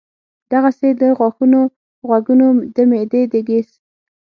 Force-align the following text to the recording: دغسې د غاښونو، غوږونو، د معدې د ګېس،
دغسې 0.51 0.89
د 1.01 1.01
غاښونو، 1.17 1.61
غوږونو، 2.07 2.47
د 2.75 2.77
معدې 2.89 3.21
د 3.31 3.35
ګېس، 3.47 3.69